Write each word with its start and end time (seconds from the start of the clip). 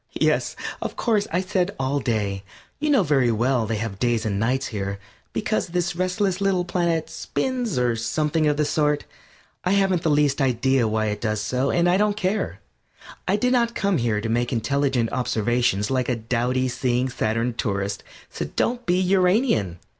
Yes, 0.19 0.55
of 0.81 0.95
course, 0.95 1.27
I 1.31 1.41
said 1.41 1.75
"all 1.79 1.99
day." 1.99 2.41
You 2.79 2.89
know 2.89 3.03
very 3.03 3.31
well 3.31 3.67
they 3.67 3.75
have 3.75 3.99
days 3.99 4.25
and 4.25 4.39
nights 4.39 4.65
here, 4.73 4.97
because 5.31 5.67
this 5.67 5.95
restless 5.95 6.41
little 6.41 6.65
planet 6.65 7.07
spins, 7.07 7.77
or 7.77 7.95
something 7.95 8.47
of 8.47 8.57
the 8.57 8.65
sort. 8.65 9.05
I 9.63 9.73
haven't 9.73 10.01
the 10.01 10.09
least 10.09 10.41
idea 10.41 10.87
why 10.87 11.05
it 11.09 11.21
does 11.21 11.39
so, 11.39 11.69
and 11.69 11.87
I 11.87 11.97
don't 11.97 12.17
care. 12.17 12.61
I 13.27 13.35
did 13.35 13.53
not 13.53 13.75
come 13.75 13.99
here 13.99 14.21
to 14.21 14.27
make 14.27 14.51
intelligent 14.51 15.11
observations 15.13 15.91
like 15.91 16.09
a 16.09 16.15
dowdy 16.15 16.67
"Seeing 16.67 17.07
Saturn" 17.07 17.53
tourist. 17.53 18.03
So 18.31 18.45
don't 18.45 18.83
be 18.87 18.99
Uranian. 18.99 19.77